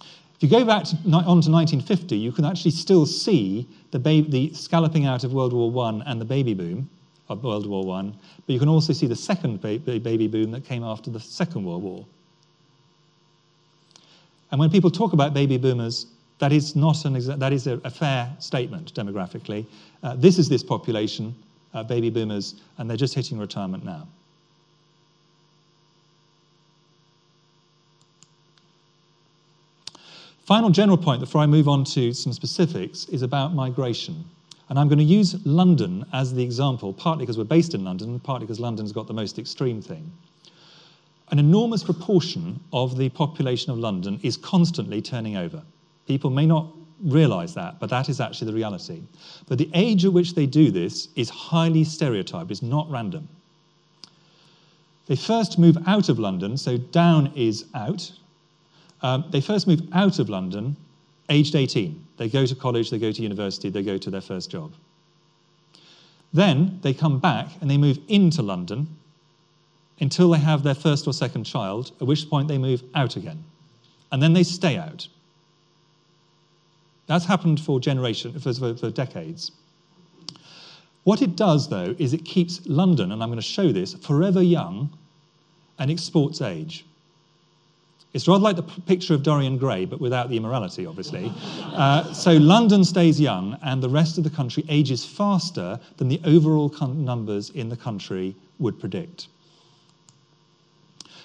[0.00, 4.52] If you go back to, on to 1950, you can actually still see the, the
[4.52, 6.90] scalloping out of World War I and the baby boom
[7.28, 10.64] of World War I, but you can also see the second ba baby boom that
[10.64, 12.04] came after the Second World War.
[14.50, 16.06] And when people talk about baby boomers,
[16.38, 19.66] that is, not an exa- that is a, a fair statement demographically.
[20.02, 21.34] Uh, this is this population,
[21.72, 24.06] uh, baby boomers, and they're just hitting retirement now.
[30.44, 34.24] Final general point before I move on to some specifics is about migration.
[34.68, 38.20] And I'm going to use London as the example, partly because we're based in London,
[38.20, 40.12] partly because London's got the most extreme thing.
[41.30, 45.62] An enormous proportion of the population of London is constantly turning over.
[46.06, 49.02] People may not realize that, but that is actually the reality.
[49.46, 53.28] But the age at which they do this is highly stereotyped, it's not random.
[55.06, 58.10] They first move out of London, so down is out.
[59.02, 60.76] Um, they first move out of London
[61.28, 62.06] aged 18.
[62.16, 64.72] They go to college, they go to university, they go to their first job.
[66.32, 68.88] Then they come back and they move into London
[70.00, 73.44] until they have their first or second child, at which point they move out again.
[74.10, 75.06] And then they stay out.
[77.06, 79.52] That's happened for generations, for, for, for decades.
[81.04, 84.42] What it does, though, is it keeps London, and I'm going to show this, forever
[84.42, 84.90] young
[85.78, 86.86] and exports age.
[88.14, 91.32] It's rather like the picture of Dorian Gray, but without the immorality, obviously.
[91.74, 96.20] Uh, so London stays young, and the rest of the country ages faster than the
[96.24, 99.26] overall numbers in the country would predict.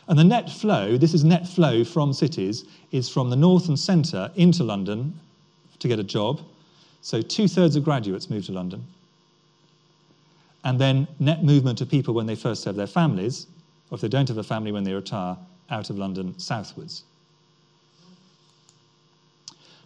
[0.07, 3.77] And the net flow, this is net flow from cities, is from the north and
[3.77, 5.13] centre into London
[5.79, 6.41] to get a job.
[7.01, 8.83] So two thirds of graduates move to London.
[10.63, 13.47] And then net movement of people when they first have their families,
[13.89, 15.37] or if they don't have a family when they retire,
[15.69, 17.03] out of London southwards.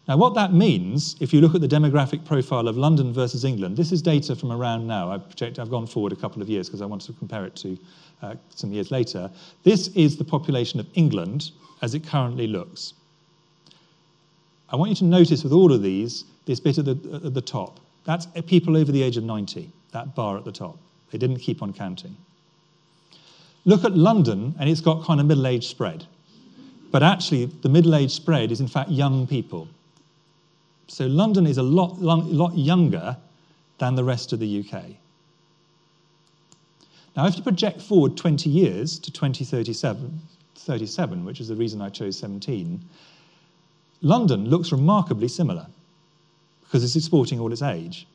[0.07, 3.77] Now, what that means, if you look at the demographic profile of London versus England,
[3.77, 5.11] this is data from around now.
[5.11, 7.55] I project, I've gone forward a couple of years because I wanted to compare it
[7.57, 7.77] to
[8.21, 9.31] uh, some years later.
[9.63, 11.51] This is the population of England
[11.81, 12.93] as it currently looks.
[14.73, 17.41] I want you to notice with all of these, this bit at the, at the
[17.41, 17.79] top.
[18.05, 20.79] That's people over the age of 90, that bar at the top.
[21.11, 22.17] They didn't keep on counting.
[23.65, 26.05] Look at London, and it's got kind of middle age spread.
[26.91, 29.67] But actually, the middle age spread is in fact young people.
[30.87, 33.15] So London is a lot, lot younger
[33.77, 34.83] than the rest of the UK.
[37.15, 40.19] Now, if you project forward 20 years to 2037,
[40.55, 42.81] 37, which is the reason I chose 17,
[44.03, 45.65] London looks remarkably similar
[46.61, 48.05] because it's exporting all its age.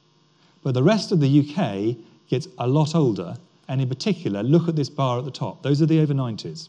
[0.63, 1.97] But the rest of the UK
[2.29, 3.37] gets a lot older,
[3.69, 5.63] and in particular, look at this bar at the top.
[5.63, 6.69] Those are the over 90s,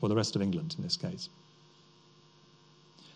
[0.00, 1.28] or the rest of England in this case.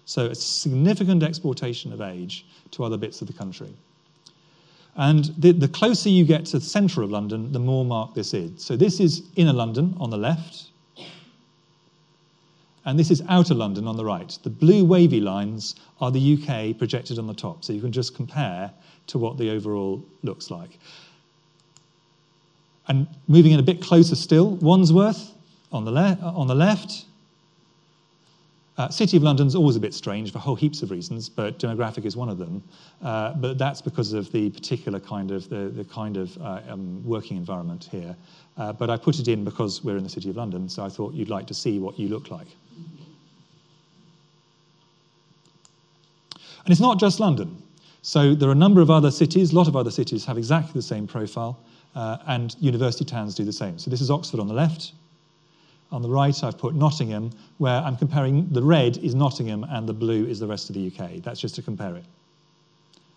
[0.07, 3.75] So a significant exportation of age to other bits of the country.
[4.97, 8.33] And the, the, closer you get to the centre of London, the more marked this
[8.33, 8.65] is.
[8.65, 10.69] So this is inner London on the left,
[12.89, 14.39] and this is outer London on the right.
[14.45, 18.17] The blue wavy lines are the UK projected on the top, so you can just
[18.17, 18.73] compare
[19.09, 20.79] to what the overall looks like.
[22.89, 25.35] And moving in a bit closer still, Wandsworth
[25.71, 27.05] on the, le- on the left,
[28.79, 32.07] uh, City of London's always a bit strange for whole heaps of reasons, but demographic
[32.07, 32.63] is one of them.
[33.03, 37.05] Uh, but that's because of the particular kind of the, the kind of uh, um,
[37.05, 38.17] working environment here.
[38.57, 40.89] Uh, but I put it in because we're in the City of London, so I
[40.89, 42.49] thought you'd like to see what you look like.
[46.69, 47.63] And it's not just London.
[48.03, 50.75] So there are a number of other cities, a lot of other cities have exactly
[50.75, 51.59] the same profile,
[51.95, 53.79] uh, and university towns do the same.
[53.79, 54.93] So this is Oxford on the left,
[55.91, 59.95] on the right, I've put Nottingham, where I'm comparing the red is Nottingham and the
[59.95, 61.23] blue is the rest of the UK.
[61.23, 62.05] That's just to compare it.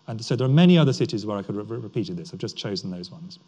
[0.06, 2.32] And so there are many other cities where I could have re- repeated this.
[2.32, 3.38] I've just chosen those ones.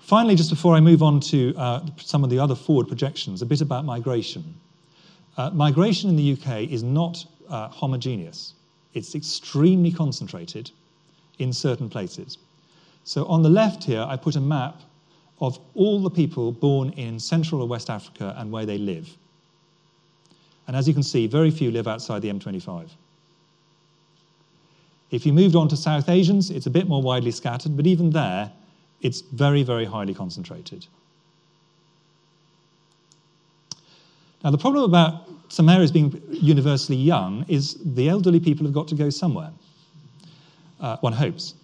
[0.00, 3.46] Finally, just before I move on to uh, some of the other forward projections, a
[3.46, 4.54] bit about migration.
[5.38, 8.54] Uh, migration in the UK is not uh, homogeneous,
[8.94, 10.70] it's extremely concentrated
[11.38, 12.38] in certain places.
[13.04, 14.82] So on the left here, I put a map
[15.40, 19.16] of all the people born in Central or West Africa and where they live.
[20.66, 22.90] And as you can see, very few live outside the M25.
[25.10, 28.10] If you moved on to South Asians, it's a bit more widely scattered, but even
[28.10, 28.52] there,
[29.00, 30.86] it's very, very highly concentrated.
[34.42, 38.88] Now, the problem about some areas being universally young is the elderly people have got
[38.88, 39.50] to go somewhere.
[40.80, 41.54] Uh, one hopes.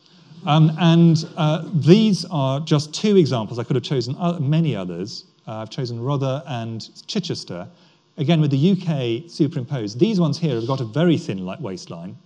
[0.45, 3.59] Um, and uh, these are just two examples.
[3.59, 5.25] I could have chosen many others.
[5.47, 7.69] Uh, I've chosen Rother and Chichester,
[8.19, 9.99] again with the UK superimposed.
[9.99, 12.17] These ones here have got a very thin waistline,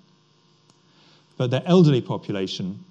[1.37, 2.83] but their elderly population,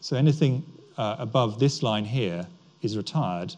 [0.00, 0.64] so anything
[0.96, 2.46] uh, above this line here
[2.82, 3.54] is retired,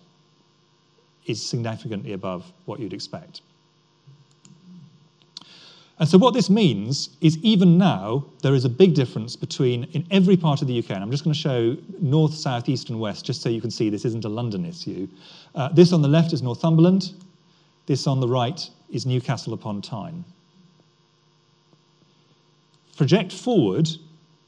[1.26, 3.40] is significantly above what you'd expect.
[5.98, 10.04] And so, what this means is even now, there is a big difference between, in
[10.10, 12.98] every part of the UK, and I'm just going to show north, south, east, and
[12.98, 15.06] west, just so you can see this isn't a London issue.
[15.54, 17.12] Uh, this on the left is Northumberland,
[17.86, 20.24] this on the right is Newcastle upon Tyne.
[22.96, 23.88] Project forward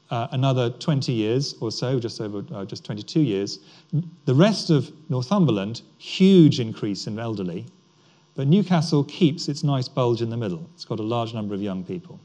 [0.09, 3.59] uh, another 20 years or so, just over uh, just 22 years,
[4.25, 7.65] the rest of Northumberland, huge increase in elderly,
[8.35, 10.69] but Newcastle keeps its nice bulge in the middle.
[10.75, 12.19] It's got a large number of young people.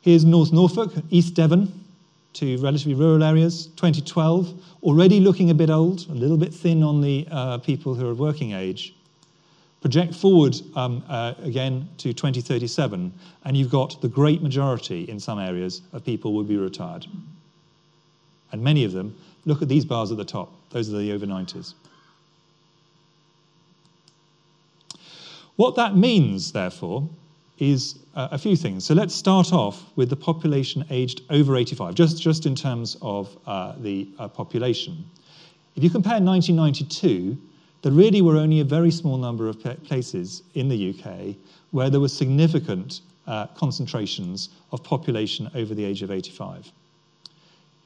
[0.00, 1.84] Here's North Norfolk, East Devon,
[2.32, 7.00] two relatively rural areas, 2012, already looking a bit old, a little bit thin on
[7.00, 8.94] the uh, people who are of working age.
[9.80, 13.12] Project forward um, uh, again to 2037,
[13.44, 17.06] and you've got the great majority in some areas of people will be retired.
[18.50, 21.26] And many of them, look at these bars at the top, those are the over
[21.26, 21.74] 90s.
[25.54, 27.08] What that means, therefore,
[27.58, 28.84] is uh, a few things.
[28.84, 33.36] So let's start off with the population aged over 85, just, just in terms of
[33.46, 35.04] uh, the uh, population.
[35.76, 37.36] If you compare 1992,
[37.82, 41.36] there really were only a very small number of places in the UK
[41.70, 46.72] where there were significant uh, concentrations of population over the age of 85.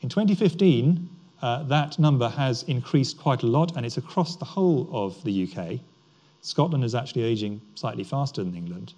[0.01, 1.09] In 2015,
[1.43, 5.49] uh, that number has increased quite a lot, and it's across the whole of the
[5.49, 5.81] UK.
[6.41, 8.95] Scotland is actually aging slightly faster than England.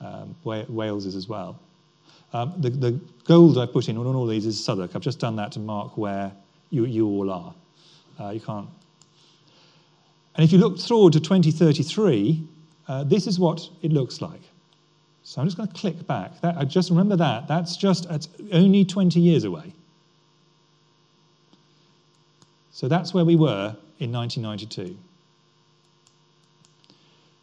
[0.00, 1.58] Um, Wales is as well.
[2.32, 4.96] Um, the, the, gold I put in on all these is Southwark.
[4.96, 6.32] I've just done that to mark where
[6.70, 7.54] you, you all are.
[8.18, 8.68] Uh, you can't.
[10.34, 12.46] And if you look forward to 2033,
[12.88, 14.40] uh, this is what it looks like.
[15.24, 16.40] So I'm just going to click back.
[16.40, 17.46] That, I just remember that.
[17.46, 19.72] That's just it's only 20 years away.
[22.72, 24.96] So that's where we were in 1992.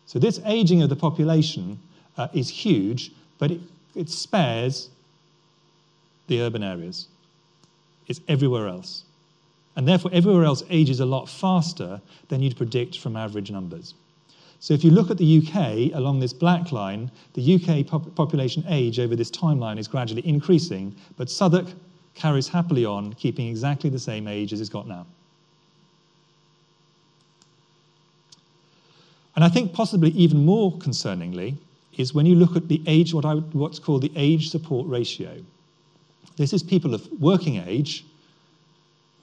[0.06, 1.80] So this aging of the population
[2.18, 3.62] uh, is huge, but it,
[3.96, 4.90] it spares
[6.28, 7.08] the urban areas.
[8.08, 9.04] It's everywhere else.
[9.80, 13.94] And therefore, everywhere else ages a lot faster than you'd predict from average numbers.
[14.60, 18.66] So if you look at the UK along this black line, the UK pop- population
[18.68, 21.68] age over this timeline is gradually increasing, but Southwark
[22.14, 25.08] carries happily on, keeping exactly the same age as it's got now.
[29.38, 31.56] And I think possibly even more concerningly
[31.96, 35.42] is when you look at the age, what I, what's called the age support ratio.
[36.36, 38.04] This is people of working age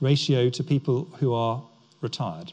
[0.01, 1.62] ratio to people who are
[2.01, 2.53] retired.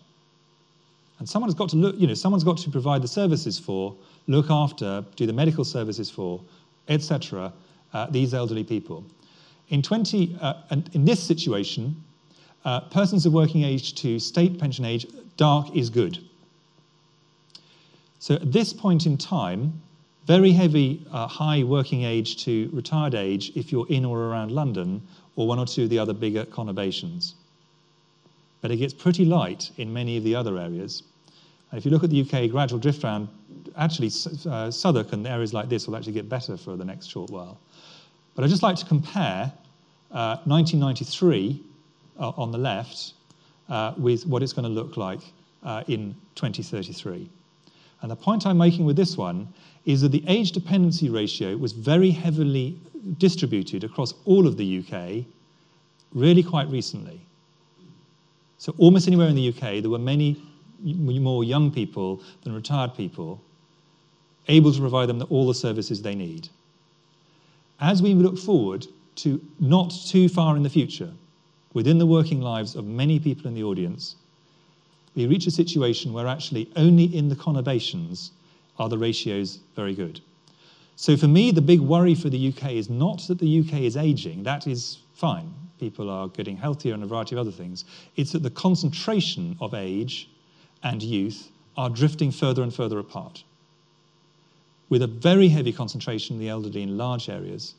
[1.19, 3.95] And someone's got to look, you know, someone's got to provide the services for,
[4.27, 6.41] look after, do the medical services for,
[6.87, 7.53] etc.,
[7.93, 9.05] uh, these elderly people.
[9.69, 11.95] In 20, uh, and in this situation,
[12.65, 15.05] uh, persons of working age to state pension age,
[15.37, 16.19] dark is good.
[18.19, 19.81] So at this point in time,
[20.25, 25.01] very heavy, uh, high working age to retired age if you're in or around London
[25.35, 27.33] or one or two of the other bigger conurbations.
[28.61, 31.03] But it gets pretty light in many of the other areas.
[31.71, 33.27] And if you look at the UK gradual drift round,
[33.77, 34.11] actually
[34.49, 37.57] uh, Southwark and areas like this will actually get better for the next short while.
[38.35, 39.51] But I'd just like to compare
[40.11, 41.63] uh, 1993
[42.19, 43.13] uh, on the left
[43.69, 45.21] uh, with what it's going to look like
[45.63, 47.29] uh, in 2033.
[48.01, 49.47] And the point I'm making with this one
[49.85, 52.79] is that the age dependency ratio was very heavily
[53.17, 55.25] distributed across all of the UK
[56.13, 57.19] really quite recently.
[58.57, 60.41] So, almost anywhere in the UK, there were many
[60.79, 63.41] more young people than retired people
[64.47, 66.49] able to provide them all the services they need.
[67.79, 71.11] As we look forward to not too far in the future,
[71.73, 74.15] within the working lives of many people in the audience,
[75.15, 78.31] we reach a situation where actually only in the conurbations
[78.79, 80.19] are the ratios very good.
[80.95, 83.97] So for me, the big worry for the UK is not that the UK is
[83.97, 85.53] aging, that is fine.
[85.79, 87.85] People are getting healthier and a variety of other things.
[88.15, 90.29] It's that the concentration of age
[90.83, 93.43] and youth are drifting further and further apart,
[94.89, 97.73] with a very heavy concentration of the elderly in large areas,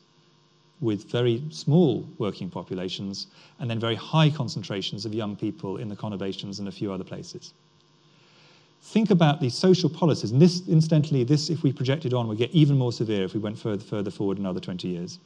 [0.81, 3.29] with very small working populations,
[3.61, 7.05] and then very high concentrations of young people in the conurbations and a few other
[7.05, 7.55] places.
[8.85, 12.37] Think about the social policies, and this, incidentally, this, if we project it on, would
[12.37, 15.19] get even more severe if we went further, further forward another 20 years.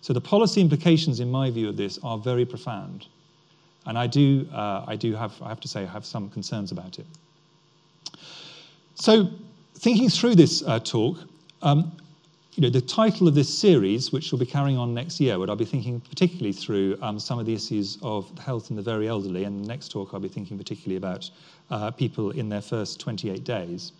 [0.00, 3.06] So the policy implications, in my view, of this are very profound.
[3.86, 6.72] And I do, uh, I do have, I have to say, I have some concerns
[6.72, 7.06] about it.
[8.96, 9.30] So,
[9.74, 11.18] thinking through this uh, talk,
[11.62, 11.92] um,
[12.56, 15.50] you know, the title of this series, which we'll be carrying on next year, would
[15.50, 19.08] I'll be thinking particularly through um, some of the issues of health in the very
[19.08, 21.30] elderly, and the next talk I'll be thinking particularly about
[21.70, 23.92] uh, people in their first 28 days.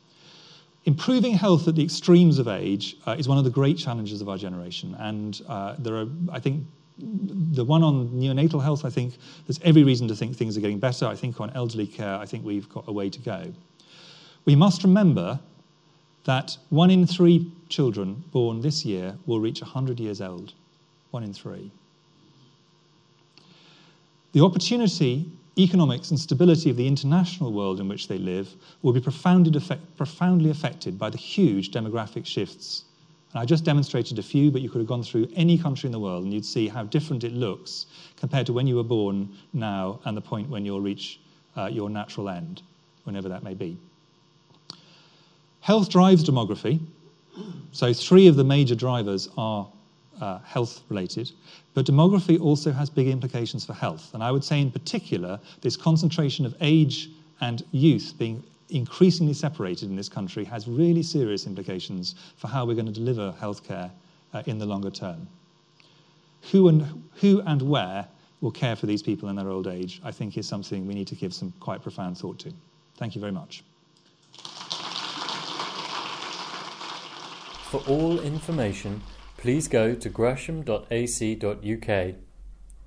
[0.86, 4.28] Improving health at the extremes of age uh, is one of the great challenges of
[4.30, 6.64] our generation, and uh, there are, I think,
[6.96, 10.78] the one on neonatal health, I think there's every reason to think things are getting
[10.78, 11.04] better.
[11.04, 13.52] I think on elderly care, I think we've got a way to go.
[14.46, 15.40] We must remember
[16.27, 20.53] that one in three children born this year will reach 100 years old.
[21.12, 21.70] One in three.
[24.33, 29.01] The opportunity, economics, and stability of the international world in which they live will be
[29.01, 32.85] profoundly, effect, profoundly affected by the huge demographic shifts.
[33.33, 35.93] And I just demonstrated a few, but you could have gone through any country in
[35.93, 39.33] the world and you'd see how different it looks compared to when you were born
[39.53, 41.20] now and the point when you'll reach
[41.57, 42.62] uh, your natural end,
[43.05, 43.79] whenever that may be.
[45.67, 46.79] Health drives demography.
[47.73, 49.69] So, three of the major drivers are
[50.21, 51.33] uh, health related,
[51.75, 54.14] but demography also has big implications for health.
[54.14, 57.11] And I would say, in particular, this concentration of age
[57.41, 62.75] and youth being increasingly separated in this country has really serious implications for how we're
[62.75, 63.91] going to deliver healthcare
[64.35, 65.27] uh, in the longer term.
[66.53, 68.07] Who and, who and where
[68.41, 71.09] will care for these people in their old age, I think, is something we need
[71.09, 72.53] to give some quite profound thought to.
[72.99, 73.64] Thank you very much.
[77.71, 79.03] For all information,
[79.39, 80.87] please go to gresham.ac.uk